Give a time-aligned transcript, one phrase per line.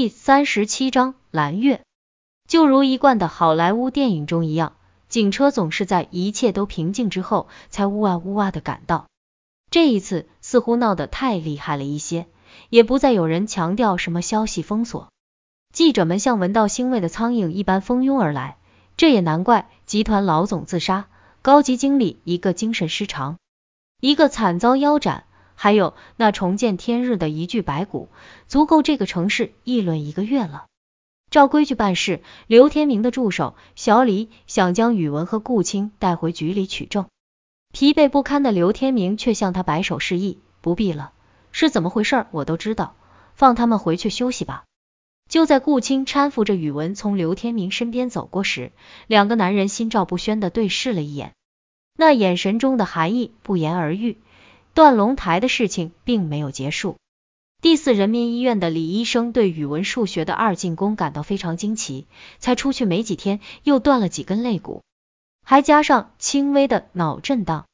[0.00, 1.80] 第三十七章蓝月。
[2.46, 4.76] 就如一贯的好莱坞电影中一样，
[5.08, 9.08] 警车总是在一切都平静之后，才呜哇呜哇的赶到。
[9.72, 12.28] 这一次似乎闹得太厉害了一些，
[12.68, 15.08] 也不再有人强调什么消息封锁。
[15.74, 18.56] 记者们像闻到腥味的苍蝇一般蜂拥而来，
[18.96, 21.08] 这也难怪，集团老总自杀，
[21.42, 23.36] 高级经理一个精神失常，
[24.00, 25.24] 一个惨遭腰斩。
[25.60, 28.08] 还有那重见天日的一具白骨，
[28.46, 30.66] 足够这个城市议论一个月了。
[31.32, 37.06] 照规矩办事，刘天明的助手小李想将宇文和顾青带回局里取证。
[37.72, 41.12] 疲惫不堪的刘天明却向他摆手示意，不必了，
[41.50, 42.94] 是怎么回事我都知道，
[43.34, 44.62] 放他们回去休息吧。
[45.28, 48.70] 就在顾青搀扶着宇文从刘天明身边走过时，
[49.08, 51.32] 两个男人心照不宣的对视了一眼，
[51.96, 54.18] 那眼神中的寒意不言而喻。
[54.74, 56.96] 断龙台的事情并没有结束。
[57.60, 62.06] 第四人民医院的李医生对语文、数学的二进宫感到非常惊奇，
[62.38, 64.82] 才出去没几天，又断了几根肋骨，
[65.44, 67.66] 还加上轻微的脑震荡。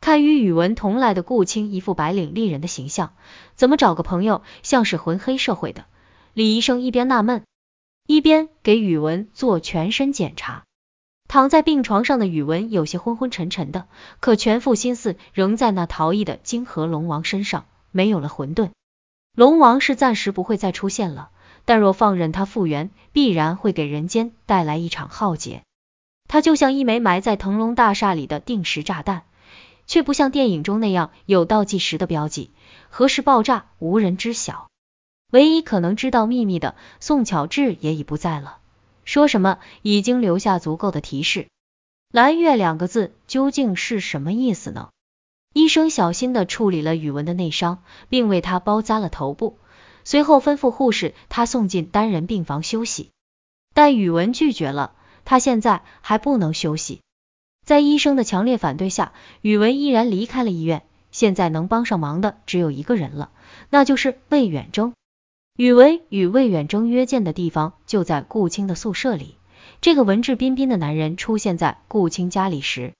[0.00, 3.14] 看与语文同来的顾青一副白领丽人的形象，
[3.54, 5.84] 怎么找个朋友像是混黑社会的？
[6.32, 7.42] 李医生一边纳闷，
[8.06, 10.64] 一边给语文做全身检查。
[11.28, 13.86] 躺在病床上的宇文有些昏昏沉沉的，
[14.18, 17.66] 可全副心思仍在那逃逸的金河龙王身上。
[17.90, 18.70] 没有了混沌，
[19.34, 21.30] 龙王是暂时不会再出现了，
[21.64, 25.62] 但若放任他复原，必然会给人间带来一场浩劫。
[26.28, 29.22] 他就像一枚埋在腾龙大厦里的定时炸弹，
[29.86, 32.50] 却不像电影中那样有倒计时的标记，
[32.90, 34.68] 何时爆炸无人知晓。
[35.32, 38.58] 唯一可能知道秘密的宋巧稚也已不在了。
[39.08, 41.48] 说什么已经留下足够的提示，
[42.12, 44.90] 蓝月两个字究竟是什么意思呢？
[45.54, 49.56] 医生小心的处理了宇文的内伤，并为他包扎了头部，
[50.04, 53.08] 随后吩咐护士他送进单人病房休息。
[53.72, 54.92] 但宇文拒绝了，
[55.24, 57.00] 他现在还不能休息。
[57.64, 60.82] 在医生的强烈反对下，宇文依然离开了医院。
[61.10, 63.30] 现在能帮上忙的只有一个人了，
[63.70, 64.92] 那就是魏远征。
[65.58, 69.34] 宇文与魏远征约见的地方就在顾青的宿舍里。
[69.80, 72.94] 这个文质彬彬的男人出现在顾青家里时，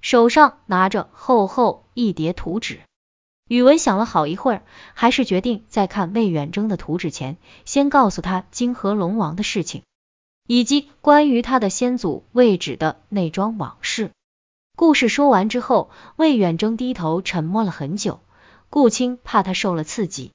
[0.00, 2.80] 手上拿着厚厚一叠图纸。
[3.46, 4.62] 宇文想了好一会儿，
[4.94, 9.84] 还是决定在看魏远征的图纸前，先告诉他金河龙王的事情，
[10.48, 14.10] 以及关于他的先祖魏止的那桩往事。
[14.74, 18.18] 故事说完之后，魏远征低头沉默了很久。
[18.70, 20.32] 顾青怕他受了刺激。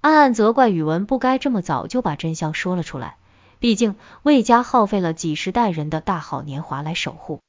[0.00, 3.16] 暗暗责怪宇文不该这么早就把真相说了出来，
[3.58, 7.40] 毕竟魏家耗费了几十代人的大好年华来守护。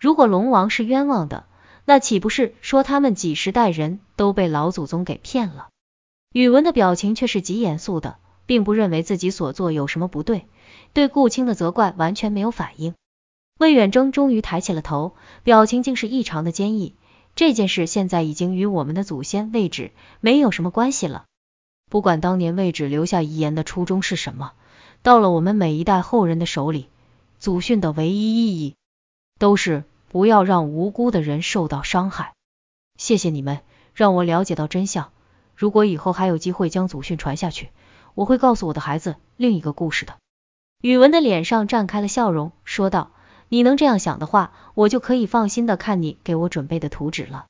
[0.00, 1.46] 如果龙王是冤枉的，
[1.84, 5.68] 那岂不是说他们几十代人都被老祖宗给骗了？
[6.32, 10.46] 宇文的表情却是极严肃的，并不认为自己所做有什么不对，
[10.92, 12.94] 对顾青的责怪完全没有反应。
[13.60, 16.96] 魏远征终于抬起了头，表情竟是异常的坚毅。
[17.36, 21.24] 这件事现在已经与我们的祖先位置没有什么关系了。
[21.94, 24.54] 不管当年魏止留下遗言的初衷是什么，
[25.02, 26.88] 到了我们每一代后人的手里，
[27.38, 28.74] 祖训的唯一意义
[29.38, 32.32] 都是不要让无辜的人受到伤害。
[32.98, 33.60] 谢谢你们，
[33.94, 35.12] 让我了解到真相。
[35.54, 37.68] 如果以后还有机会将祖训传下去，
[38.16, 40.16] 我会告诉我的孩子另一个故事的。
[40.82, 43.12] 宇文的脸上绽开了笑容，说道
[43.48, 47.46] ：“你能这样想的话，我就可以放心的看你给我准备的图纸了。”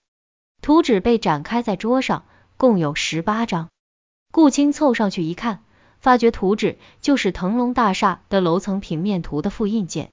[0.60, 2.26] 图纸被展开在桌上，
[2.58, 3.70] 共有十八张。
[4.34, 5.62] 顾青凑上去一看，
[6.00, 10.10] 发觉图纸就是腾龙大厦的楼层平面图的复印件，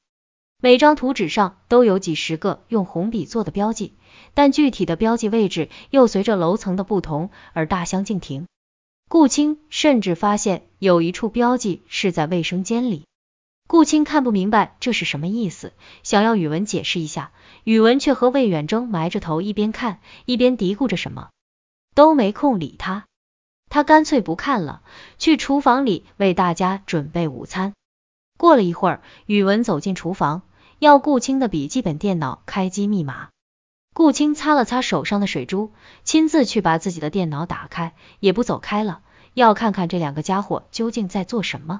[0.62, 3.96] 每张图纸上都有几十个用红笔做的标记，
[4.36, 8.46] 但具体的标记位置又随着楼层的不同而大相径庭。
[9.10, 13.06] 顾青甚至发现有一处标记是在卫生间里。
[13.68, 15.74] 顾青看不明白这是什么意思，
[16.04, 17.32] 想要宇文解释一下，
[17.64, 21.30] 宇文却和魏远征埋着头一边看一边嘀咕着什么，
[21.96, 23.06] 都没空理他。
[23.72, 24.82] 他干脆不看了，
[25.18, 27.72] 去厨房里为大家准备午餐。
[28.38, 30.42] 过了一会儿，宇文走进厨房，
[30.78, 33.30] 要顾青的笔记本电脑开机密码。
[33.94, 35.72] 顾青擦了擦手上的水珠，
[36.04, 39.00] 亲自去把自己的电脑打开，也不走开了，
[39.34, 41.80] 要看看这两个家伙究竟在做什么。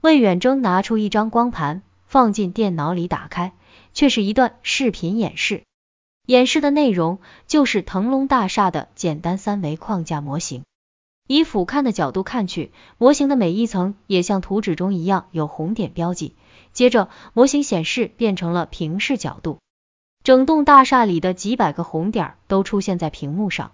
[0.00, 3.52] 魏远征拿出一张光盘，放进电脑里打开，
[3.94, 5.64] 却是一段视频演示。
[6.26, 7.18] 演示的内容
[7.48, 10.62] 就是腾龙大厦的简单三维框架模型。
[11.26, 16.34] 以俯瞰的角度看去，模型的每一层也像图纸中一样有红点标记。
[16.72, 19.58] 接着，模型显示变成了平视角度，
[20.22, 23.72] 整栋大厦里的几百个红点都出现在屏幕上，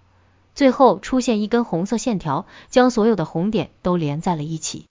[0.55, 4.85] 最后出现一根红色线条，将所有的红点都连在了一起。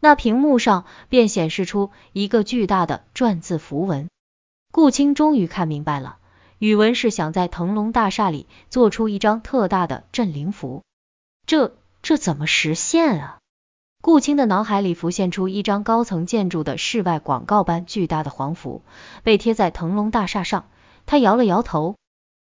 [0.00, 4.08] 那屏幕上便显示出一个巨大的篆字符文。
[4.72, 6.18] 顾青终于看明白了，
[6.58, 10.82] 宇文是想在腾龙大厦里做出一张特大的镇灵符。
[11.46, 13.38] 这这怎么实现啊？
[14.02, 18.82] 顾青的脑海里浮现出一张高层建筑的室外广告般巨大的黄符，
[19.22, 20.66] 被贴在腾龙大厦上。
[21.06, 21.96] 他摇了摇头，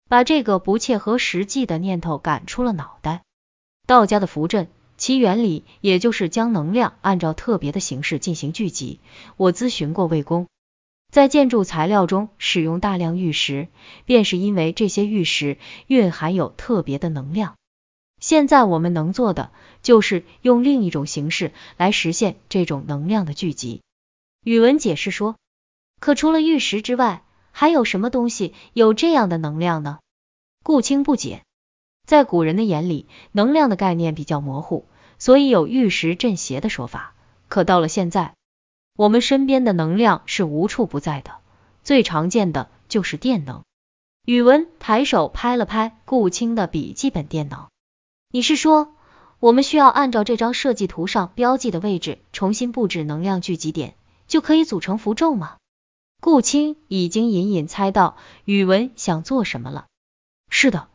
[0.10, 3.22] 把这个不切合实际的念头赶出了脑袋。
[3.86, 9.00] 道家的符阵，其原理也就是将能量按照特别的形式进行聚集。
[9.38, 10.48] 我咨询过魏公，
[11.12, 13.68] 在建筑材料中使用大量玉石，
[14.06, 17.54] 便是因为这些玉石蕴含有特别的能量。
[18.24, 23.82] 现在我们能做的，就是用另一种形式来实现这种能量的聚集。
[24.46, 25.36] 宇文解释说，
[26.00, 30.00] 可除了玉石之外，还有什么东西有这样的能量呢？
[30.64, 31.44] 顾青不解，
[32.08, 34.86] 在古人的眼里，能量的概念比较模糊，
[35.20, 37.16] 所以有玉石镇邪的说法。
[37.50, 38.36] 可到了现在，
[38.96, 41.40] 我们身边的能量是无处不在的，
[41.84, 43.64] 最常见的就是电能。
[44.24, 47.68] 宇文抬手拍了拍顾青的笔记本电脑。
[48.36, 48.96] 你是说，
[49.40, 53.94] 我们需要按照这张设计图上标记的位置重新布置能量聚集点，
[54.26, 55.58] 就可以组成符咒吗？
[56.20, 59.86] 顾青已经隐隐猜到宇文想做什么了。
[60.50, 60.88] 是的，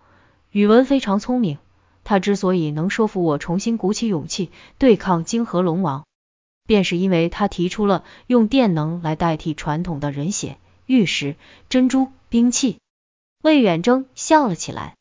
[0.51, 1.59] 宇文非常聪明，
[2.03, 6.07] 他之所以能说服我重新鼓起勇气对抗泾河龙王，
[6.67, 11.37] 便是因为他提出了用电能来代替传统的人血、玉石、
[11.69, 12.79] 珍珠、兵器。
[13.45, 14.97] 魏远征笑了起来。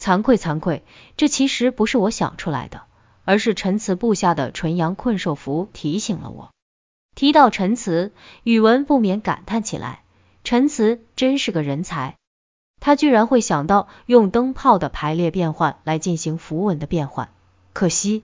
[0.00, 0.82] 惭愧惭愧，
[1.16, 2.82] 这其实不是我想出来的，
[3.24, 6.50] 而是陈词部下的纯阳困兽符提醒了我。
[7.14, 8.12] 提到陈词，
[8.44, 10.02] 宇文不免感叹起来，
[10.44, 12.16] 陈词真是个人才，
[12.80, 17.30] 他居然会想到用灯泡的排列变换来进行符文的变换。
[17.72, 18.22] 可惜，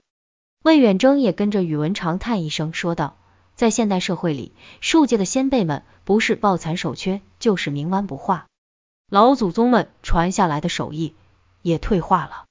[0.63, 3.17] 魏远征也跟着宇文长叹一声，说道，
[3.55, 8.47] 在现代社会里，术界的先辈们不是抱残守缺，就是冥顽不化，
[9.11, 11.13] 老祖宗们传下来的手艺。
[11.65, 12.45] 也退化了，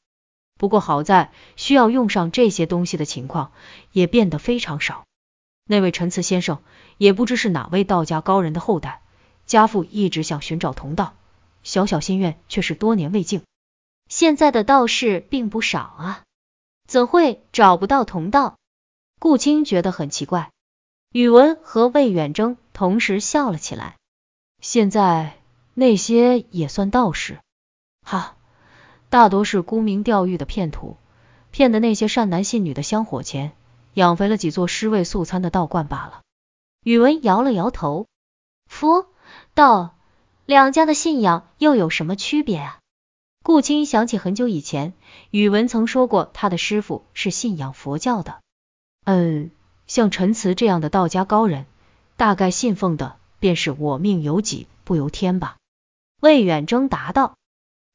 [0.59, 3.53] 不过好在需要用上这些东西的情况
[3.93, 5.05] 也变得非常少。
[5.65, 6.61] 那位陈慈先生
[6.99, 9.03] 也不知是哪位道家高人的后代，
[9.47, 11.15] 家父一直想寻找同道，
[11.63, 13.45] 小小心愿却是多年未竟。
[14.09, 16.23] 现在的道士并不少啊，
[16.89, 18.57] 怎会找不到同道？
[19.21, 20.51] 顾青觉得很奇怪。
[21.13, 23.95] 宇文和魏远征同时笑了起来。
[24.61, 25.39] 现在
[25.73, 27.39] 那些也算道士？
[28.03, 28.35] 哈。
[29.15, 30.97] 大多是沽名钓誉的骗徒，
[31.53, 33.53] 骗的那些善男信女的香火钱，
[33.93, 36.23] 养肥了几座尸位素餐的道观罢了。
[36.83, 38.09] 宇文摇了摇头，
[38.67, 39.07] 佛
[39.55, 39.95] 道
[40.47, 42.81] 两家的信仰又有什么区别啊？
[43.45, 44.95] 顾青想起很久以前，
[45.31, 48.41] 宇文曾说过他的师傅是信仰佛教的。
[49.05, 49.53] 嗯，
[49.87, 51.67] 像陈词这样的道家高人，
[52.17, 55.55] 大概信奉的便是我命由己不由天吧？
[56.21, 57.37] 魏远征答道。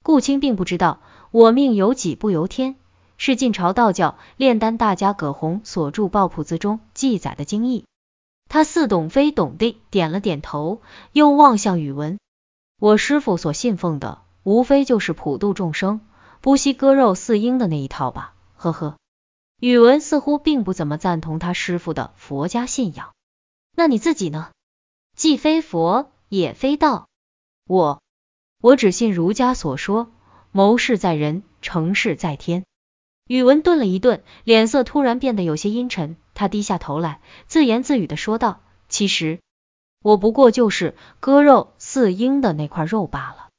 [0.01, 2.75] 顾青并不知道“我命由己不由天”
[3.17, 7.85] 是晋朝道教炼丹大家葛洪所著《抱朴子》中记载的经义，
[8.47, 10.81] 他似懂非懂地点了点头，
[11.11, 12.17] 又望向宇文
[12.79, 15.99] ：“我师傅所信奉的，无非就是普度众生、
[16.39, 18.97] 不惜割肉饲鹰的那一套吧？”呵呵，
[19.59, 23.11] 宇文似乎并不怎么赞同他师傅的佛家信仰。
[23.75, 24.49] 那你自己呢？
[25.15, 27.09] 既非佛，也非道，
[27.67, 28.01] 我。
[28.61, 30.11] 我只信儒家所说，
[30.51, 32.63] 谋事在人，成事在天。
[33.27, 39.39] 宇文顿了一顿，脸色突然变得有些阴沉，他低下头来，自言自语的说道：“其实
[40.01, 43.49] 我不过就是割肉饲鹰的那块肉罢了。”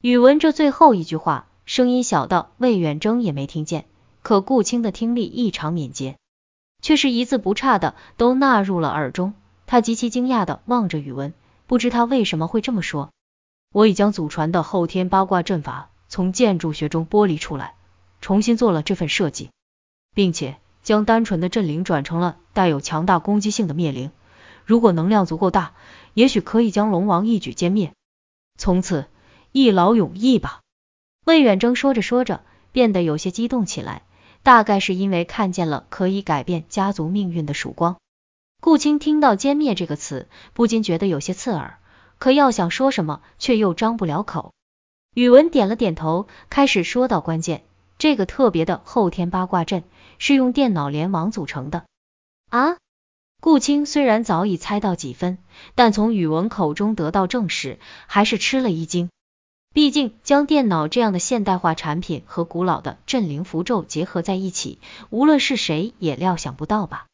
[0.00, 3.86] 宇文这最后一句话，声音小到魏远征也没听见，
[4.22, 6.16] 可顾青的听力异常敏捷，
[6.80, 9.34] 却是一字不差的都纳入了耳中。
[9.66, 11.34] 他极其惊讶的望着宇文，
[11.66, 13.10] 不知他为什么会这么说。
[13.74, 17.74] 我已将祖传的后天八卦阵法从建筑学中剥离出来，
[18.20, 19.50] 重新做了这份设计，
[20.14, 24.10] 并且将单纯的阵灵转成了带有强大攻击性的灭灵。
[24.64, 25.74] 如果能量足够大，
[26.14, 27.92] 也许可以将龙王一举歼灭，
[28.58, 29.06] 从此
[29.52, 30.60] 一劳永逸吧。
[31.24, 34.02] 魏远征说着说着，变得有些激动起来，
[34.42, 37.96] 大概是因为看见了可以改变家族命运的曙光。
[38.60, 41.78] 顾青听到歼灭这个词，不禁觉得有些刺耳。
[42.18, 44.52] 可要想说什么，却又张不了口。
[45.14, 47.64] 宇文点了点头，开始说到关键：
[47.98, 49.82] 这个特别的后天八卦阵
[50.18, 51.84] 是用电脑联网组成的
[52.50, 52.76] 啊！
[53.40, 55.38] 顾青虽然早已猜到几分，
[55.74, 59.10] 但从宇文口中得到证实，还是吃了一惊。
[59.74, 64.78] 毕竟将电脑这样的现代化产品和古老的镇灵符咒结合在一起，
[65.10, 67.06] 无论是谁也料想不到吧。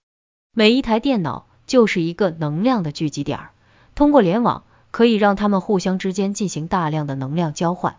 [0.54, 3.48] 每一台电脑就是一个能量的聚集点，
[3.94, 7.96] 通过联网可以让它们互相之间进行大量的能量交换，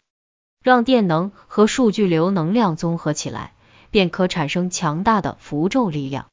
[0.64, 3.52] 让电能和数据流能量综合起来，
[3.92, 6.28] 便可产生强大的符咒力量。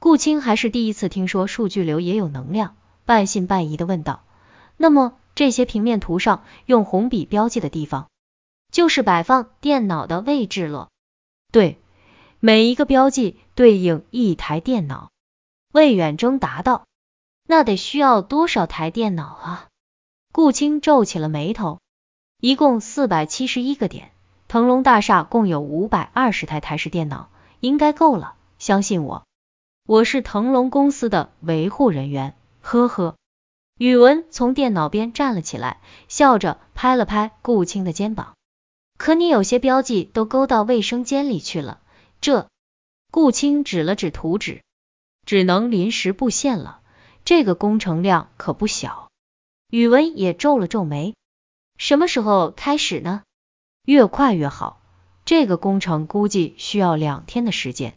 [0.00, 4.24] 顾青还是第一次听说数据流也有能量，半信半疑的问道
[4.76, 8.08] ：“那么这些平面图上用红笔标记的地方，
[8.72, 10.88] 就是摆放电脑的位置了
[11.52, 11.78] ？”“对，
[12.40, 15.12] 每一个标记对应一台电脑。”
[15.70, 16.86] 魏远征答道。
[17.46, 19.68] “那得需要多少台电脑啊？”
[20.32, 21.78] 顾青皱起了眉头。
[22.40, 24.10] “一共四百七十一个点，
[24.48, 27.28] 腾龙大厦共有五百二十台台式电脑，
[27.60, 29.24] 应该够了，相信我。”
[29.86, 33.16] 我是腾龙公司的维护人员，呵呵。
[33.78, 38.34] 宇文从电脑边站了起来，笑着拍了拍顾青的肩膀。
[38.96, 41.80] 可你有些标记都勾到卫生间里去了，
[42.20, 42.48] 这……
[43.10, 44.62] 顾青指了指图纸，
[45.26, 46.80] 只能临时布线了。
[47.24, 49.10] 这个工程量可不小。
[49.72, 51.14] 宇文也皱了皱眉，
[51.78, 53.22] 什么时候开始呢？
[53.86, 54.82] 越快越好。
[55.24, 57.94] 这个工程估计需要两天的时间。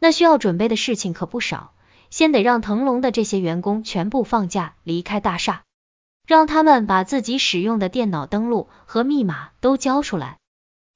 [0.00, 1.74] 那需要准备的事情可不少，
[2.08, 5.64] 先得让腾龙的这些员工全部放假离开大厦，
[6.26, 10.38] 让他们把自己使用的电脑登录和密码都交出来。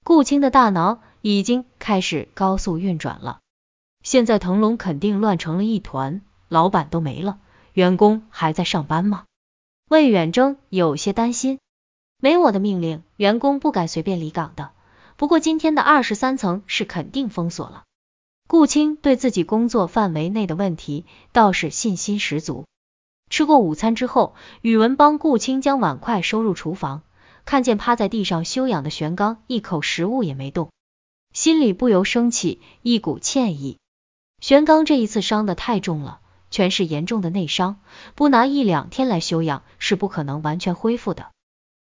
[0.02, 3.40] 顾青的大脑已经开始高速运转了。
[4.02, 7.38] 现在腾龙肯定乱成了一团，老板都没了，
[7.74, 9.25] 员工还在上班吗？
[9.88, 11.60] 魏远征有些担心。
[12.20, 14.72] 没我的命令，员工不敢随便离岗的。
[15.16, 17.84] 不过今天的二十三层是肯定封锁了。
[18.48, 22.64] 顾青对自己工作范围内的问题倒是信心十足。
[23.30, 27.02] 吃过午餐之后，宇文帮顾青将碗筷收入厨房，
[27.44, 30.70] 看见趴在地上休养的玄刚，一口食物也没动，
[31.32, 33.78] 心里不由升起一股歉意。
[34.40, 36.20] 玄刚这一次伤的太重了，
[36.56, 37.78] 全是严重的内伤，
[38.14, 41.30] 不拿一两天来休养是不可能完全恢复的。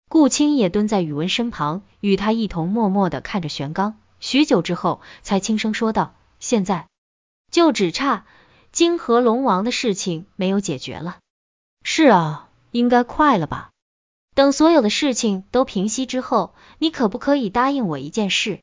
[0.08, 6.14] 顾青也蹲在宇文身旁，与他一同默默的看着玄刚，许久之后才轻声说道。
[6.38, 6.86] 现在
[7.50, 8.24] 就只差
[8.70, 11.18] 金河龙王的事情没有解决了。
[11.82, 13.70] 是啊，应该快了吧？
[14.36, 18.60] 等所有的事情都平息之后，你可不可以答应我一件事？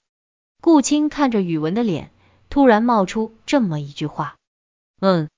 [0.61, 2.11] 顾青看着宇文的脸，
[2.49, 4.35] 突然冒出这么一句话。
[5.01, 5.29] 嗯，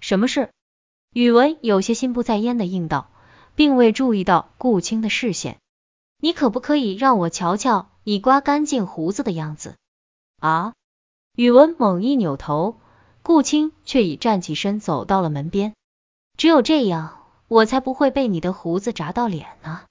[0.00, 0.50] 什么事？
[1.12, 3.10] 宇文有些心不在焉的应道，
[3.54, 5.58] 并未注意到顾青的视线。
[6.18, 9.76] 你可不可以让我瞧瞧你刮干净胡子的样子？
[10.40, 10.72] 啊？
[11.36, 12.78] 宇文猛一扭头，
[13.22, 15.74] 顾青却已站起身走到了门边。
[16.36, 19.82] 只有这样，我才不会被你的胡子扎到脸呢。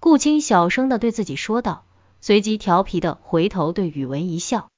[0.00, 1.84] 顾青小声的对自己说道，
[2.20, 4.68] 随即调皮的回头对宇文一笑。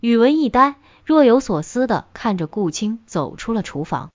[0.00, 0.76] 宇文一呆，
[1.06, 4.10] 若有所思的看着顾青走出了厨房。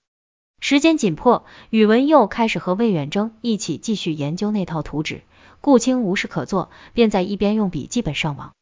[0.60, 5.22] 时间紧迫，宇文又开始和魏远征一起继续研究那套图纸。
[5.60, 8.52] 顾青无事可做，便在一边用笔记本上网。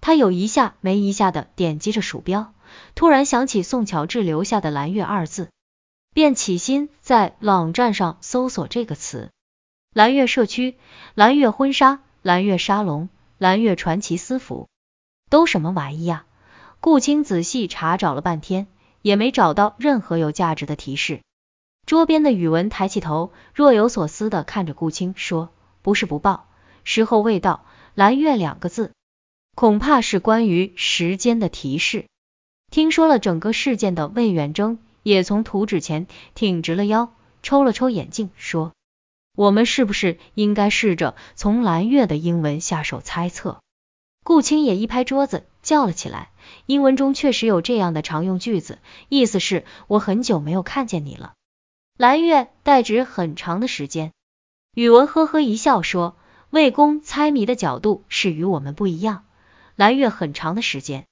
[0.00, 2.52] 他有一下没一下的点击着鼠标，
[2.96, 5.50] 突然想起宋乔治留下的“蓝月”二字，
[6.14, 9.30] 便起心在网站上搜索这个词：
[9.94, 10.76] 蓝月社区、
[11.14, 13.08] 蓝月婚纱、蓝月沙龙、
[13.38, 14.68] 蓝月传奇私服，
[15.30, 16.26] 都什么玩意呀？
[16.80, 18.66] 顾青仔细查找了半天，
[19.02, 21.20] 也没找到任何有价值的提示。
[21.84, 25.50] 桌边的宇文抬起头，若有所思的看着顾青，说
[25.82, 26.48] ：“不是不报，
[26.84, 27.64] 时候未到。
[27.94, 28.92] 蓝月两个字。”
[29.56, 32.06] 恐怕是关于时间的提示。
[32.70, 38.72] 听说了整个事件的魏远征也从图纸前挺直了腰，抽了抽眼镜，说
[39.34, 43.60] ：“我们是不是应该试着从蓝月的英文下手猜测？”
[44.24, 46.30] 顾青也一拍桌子叫了起来
[46.66, 51.34] ：“英文中确实有这样的常用句子，意思是我很久没有看见你了。”
[51.98, 54.12] 蓝月代指很长的时间。
[54.74, 56.16] 宇文呵呵一笑说
[56.50, 59.24] ：“魏公猜谜的角度是与我们不一样。”
[59.74, 61.04] 蓝月很长的时间，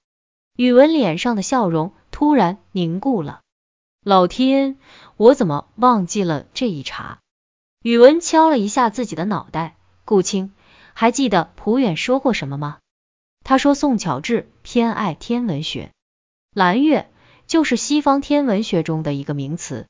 [0.57, 3.41] 宇文脸上的笑容突然凝固了。
[4.05, 4.79] 老天，
[5.17, 7.19] 我怎么忘记了这一茬？
[7.83, 9.75] 宇文敲了一下自己的脑袋。
[10.05, 10.53] 顾青，
[10.93, 12.79] 还记得蒲远说过什么吗？
[13.45, 15.93] 他说宋巧智偏爱天文学，
[16.55, 17.11] 蓝月
[17.47, 19.87] 就是西方天文学中的一个名词，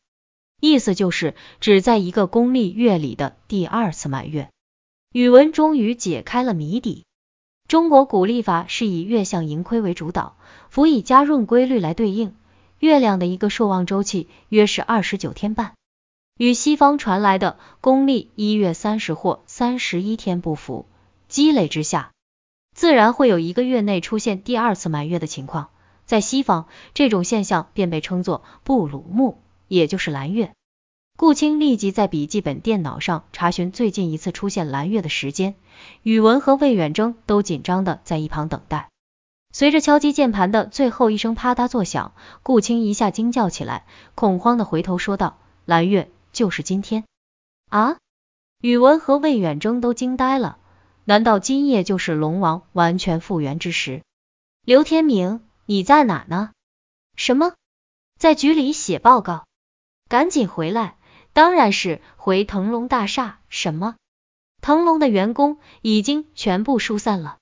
[0.61, 4.51] 意思就是指在一个公历月里的第二次满月。
[5.13, 7.05] 宇文终于解开了谜底。
[7.69, 10.37] 中国古历法是以月相盈亏为主导，
[10.69, 12.35] 辅以加闰规律来对应。
[12.81, 15.75] 月亮的一个朔望周期约是二十九天半，
[16.37, 20.87] 与西方传来的公历一月三十或三十一天不符。
[21.29, 22.11] 积累之下，
[22.75, 25.71] 自然会有一个月内出现第二次满月的情况。
[26.05, 29.39] 在西方，这种现象便被称作布鲁木
[29.69, 30.53] 也就是蓝月。
[31.17, 35.55] 顾青立即在笔记本电脑上查询最近一次出现蓝月的时间，
[36.03, 38.89] 宇文和魏远征都紧张的在一旁等待。
[39.53, 42.13] 随着敲击键盘的最后一声啪嗒作响，
[42.43, 47.05] 顾青一下惊叫起来，恐慌的回头说道：“蓝月，就是今天
[47.71, 47.97] 啊！”
[48.61, 50.59] 宇文和魏远征都惊呆了，
[51.07, 54.03] 难道今夜就是龙王完全复原之时？
[54.65, 56.53] 刘天明，你在哪呢？
[57.15, 57.53] 什么？
[58.19, 59.45] 在局里写报告？
[60.09, 60.97] 赶紧回来！
[61.35, 63.41] 当然是回腾龙大厦。
[63.51, 63.97] 什么？
[64.63, 67.37] 腾龙的员工已经全部疏散了。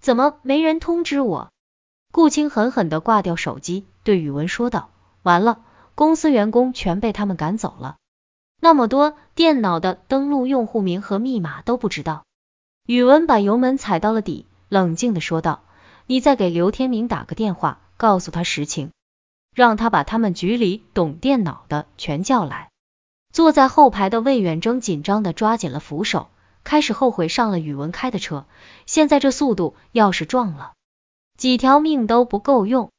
[0.00, 1.50] 怎么没人通知我？
[2.10, 4.90] 顾青狠狠的挂掉手机，对宇文说道
[5.22, 5.62] ：“完了，
[5.94, 7.96] 公司员工全被他们赶走了，
[8.60, 12.24] 那么多电脑的登录用户名和密码都不知道。”
[12.86, 15.62] 宇文把油门踩到了底，冷静的说道
[16.06, 18.90] ：“你再给刘天明打个电话，告诉他实情，
[19.54, 22.68] 让他把他们局里懂电脑的全叫来。”
[23.32, 26.28] 坐在后排的魏远征紧张的抓紧了扶手。
[26.62, 28.44] 开始后悔上了宇文开的车，
[28.84, 30.72] 现在这速度要是撞了，
[31.38, 32.90] 几条命都不够用。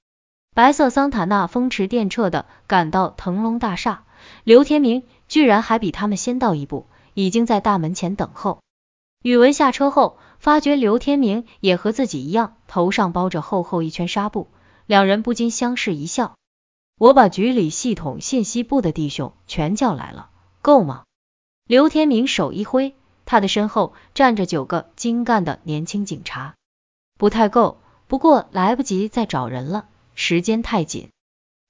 [0.56, 4.04] 白色桑塔纳风驰电掣的赶到腾龙大厦，
[4.44, 8.60] 刘天明居然还比他们先到一步，已经在大门前等候。
[9.26, 14.50] 宇文下车后，发觉刘天明也和自己一样，头上包着厚厚一圈纱布，
[14.86, 16.36] 两人不禁相视一笑。
[17.00, 20.30] 我把局里系统信息部的弟兄全叫来了，
[20.62, 21.06] 够吗？
[21.66, 22.94] 刘天明手一挥。
[23.26, 26.54] 他的身后站着九个精干的年轻警察，
[27.18, 31.10] 不太够，不过来不及再找人了，时间太紧。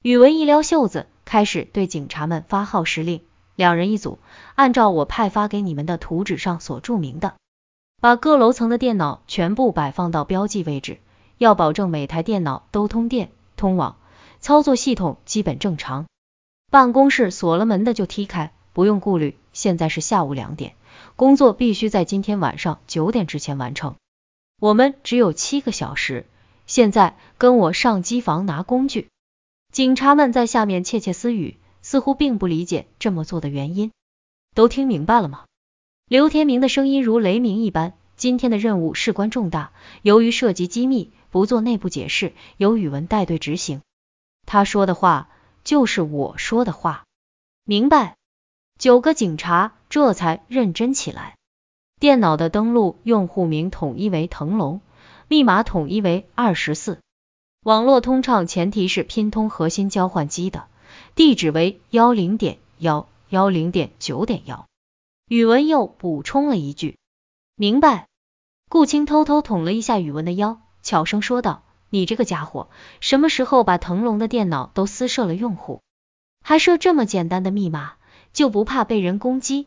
[0.04, 3.22] 宇文一撩袖子，开始对警察们发号施令，
[3.56, 4.20] 两人一组，
[4.56, 7.36] 按照我派发给你们的图纸上所注明的，
[8.02, 11.00] 把各楼层的电脑全部摆放到标记位置，
[11.38, 13.98] 要保证每台电脑都通电、通网，
[14.40, 16.06] 操作系统基本正常。
[16.72, 19.38] 办公室锁了门的就踢开，不用顾虑。
[19.54, 20.76] 现在是下午两点。
[21.16, 23.96] 工作必须在今天晚上九点之前完成。
[24.60, 26.26] 我们只有七个小时，
[26.68, 29.08] 现在跟我上机房拿工具。
[29.72, 33.92] 警察们在下面窃窃私语，似乎并不理解这么做的原因。
[34.54, 35.46] 都听明白了吗？
[36.08, 37.94] 刘天明的声音如雷鸣一般。
[38.16, 39.72] 今天的任务事关重大，
[40.04, 43.82] 由于涉及机密，不做内部解释，由宇文带队执行。
[44.46, 45.30] 他说的话
[45.64, 47.06] 就是我说的话，
[47.64, 48.18] 明白？
[48.78, 51.38] 九个警察这才认真起来。
[52.00, 54.82] 电脑的登录用户名统一为腾龙，
[55.28, 57.00] 密码统一为二十四，
[57.64, 60.68] 网络通畅前提是拼通核心交换机的，
[61.16, 64.68] 地址为幺零点幺幺零点九点幺。
[65.28, 66.98] 宇文又补充了一句
[67.56, 68.08] ：“明白。”
[68.70, 75.82] 顾青偷偷捅了一下宇文的腰，悄声说道：“你这个家伙，什么时候把腾龙的电脑都私设了用户，
[76.44, 77.94] 还设这么简单的密码？”
[78.34, 79.66] 就不怕被人攻击？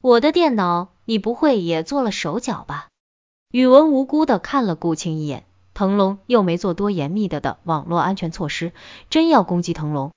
[0.00, 2.88] 我的电脑你不会也做了手脚吧？
[3.50, 8.72] 宇文无辜的看了顾青一眼，腾龙又没做多严密的的网络安全措施，
[9.10, 10.12] 真要攻击腾龙，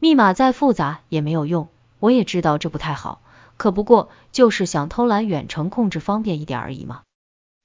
[0.00, 1.66] 密码再复杂也没有用。
[1.98, 3.20] 我也知道这不太好，
[3.56, 7.02] 可不过就是想偷懒远程控制方便一点而已嘛。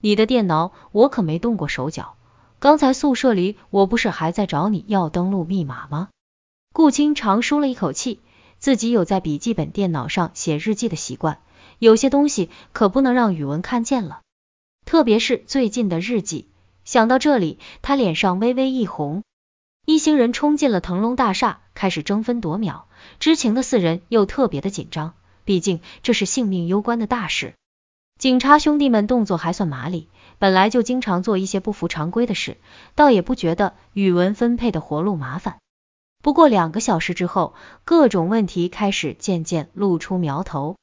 [0.02, 2.16] 你的电脑我可没动过手脚，
[2.60, 6.10] 刚才宿舍里我不是还在找你要登录密码吗？
[6.74, 8.20] 顾青长舒了一口气。
[8.60, 11.40] 自己有在笔记本电脑上写日记的习惯，
[11.78, 14.20] 有些东西可不能让宇文看见了，
[14.86, 16.50] 特别是最近的日记。
[16.84, 19.24] 想到这里，他脸上微微一红。
[19.86, 22.88] 一行人冲进了腾龙大厦，开始争分夺秒。
[23.20, 25.14] 知情的四人又特别的紧张，
[25.50, 27.56] 毕竟这是性命攸关的大事。
[28.20, 30.08] 警察兄弟们动作还算麻利，
[30.38, 32.58] 本来就经常做一些不符常规的事，
[32.94, 35.58] 倒也不觉得宇文分配的活路麻烦。
[36.22, 40.76] 不过两个小时之后，各种问题开始渐渐露出苗头。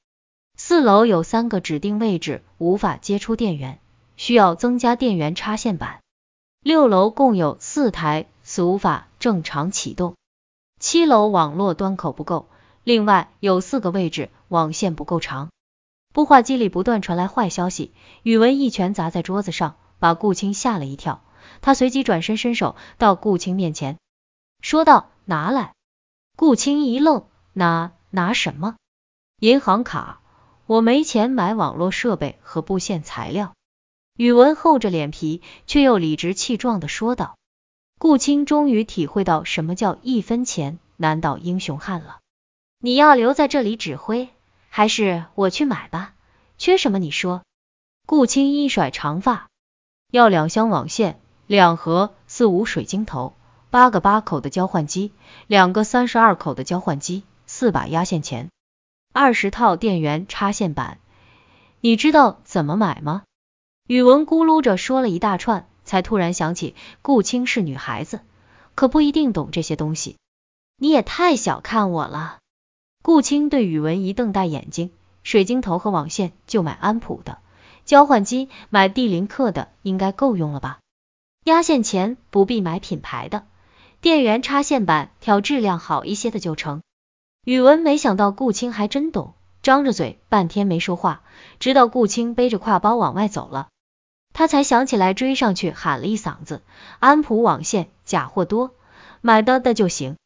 [0.56, 3.78] 四楼有三个指定位置无法接出电源，
[4.16, 6.00] 需要增加电源插线板。
[6.60, 8.26] 六楼共有四台，
[8.58, 10.16] 无法正常启动。
[10.80, 12.48] 七楼网络端口不够，
[12.86, 15.50] 另外有四个位置网线不够长。
[16.14, 21.24] 孵化机里不断传来坏消息，宇文一拳砸在桌子上，把顾青吓了一跳。
[21.62, 23.98] 他随即转身伸手到顾青面前，
[24.60, 25.10] 说道。
[25.24, 25.74] 拿来！
[26.36, 28.76] 顾青一愣，拿拿什么？
[29.40, 30.20] 银行卡，
[30.66, 33.52] 我没钱买网络设备和布线材料。
[34.16, 37.34] 宇文厚着脸皮，却又理直气壮的说道。
[37.98, 42.20] 顾青终于体会到什么叫一分钱难倒英雄汉了。
[42.78, 44.28] 你要留在这里指挥，
[44.68, 46.14] 还是我去买吧？
[46.58, 47.42] 缺什么你说。
[48.06, 49.48] 顾青一甩长发，
[50.12, 53.34] 要两箱网线，两盒四五水晶头。
[53.68, 55.12] 八个八口的交换机，
[55.46, 58.50] 两个三十二口的交换机，四把压线钳，
[59.12, 60.98] 二十套电源插线板。
[61.80, 63.24] 你知道怎么买吗？
[63.88, 68.20] 宇文咕噜着说了一大串，才突然想起顾青是女孩子，
[68.74, 70.16] 可不一定懂这些东西。
[70.78, 72.38] 你也太小看我了。
[73.06, 74.90] 顾青对宇文一瞪大眼睛，
[75.22, 77.38] 水晶头和网线就买安普的，
[77.84, 80.80] 交换机买帝林克的应该够用了吧？
[81.44, 83.44] 压线钳不必买品牌的，
[84.00, 86.82] 电源插线板挑质量好一些的就成。
[87.44, 91.22] 宇文没想到顾青还真懂，张着嘴半天没说话，
[91.60, 93.68] 直到顾青背着挎包往外走了，
[94.32, 96.60] 他才想起来追上去喊了一嗓子
[96.98, 98.74] ：“安普网线假货多，
[99.20, 100.16] 买的的就行。”